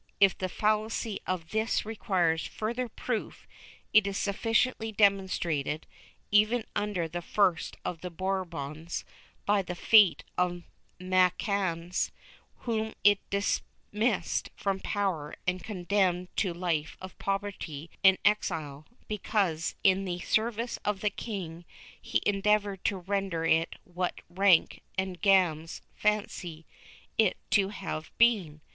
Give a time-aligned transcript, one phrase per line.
[0.19, 3.45] If the fallacy of this requires further proof
[3.93, 5.85] it is sufficiently demonstrated,
[6.31, 9.05] even under the first of the Bourbons,
[9.45, 10.63] by the fate of
[10.99, 12.09] Macanaz,
[12.65, 19.75] whom it dismissed from power and condemned to a life of poverty and exile because,
[19.83, 21.63] in the service of the king,
[22.01, 26.65] he endeavored to render it what Ranke and Gams fancy
[27.19, 28.61] it to have been.